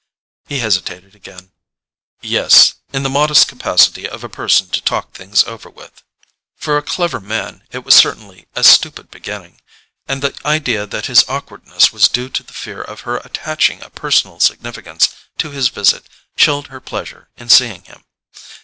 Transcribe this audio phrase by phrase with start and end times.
[0.47, 1.51] He hesitated again.
[2.21, 6.01] "Yes: in the modest capacity of a person to talk things over with."
[6.55, 9.61] For a clever man it was certainly a stupid beginning;
[10.07, 13.91] and the idea that his awkwardness was due to the fear of her attaching a
[13.91, 18.03] personal significance to his visit, chilled her pleasure in seeing him.